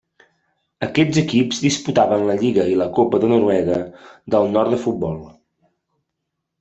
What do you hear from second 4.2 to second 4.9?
del Nord de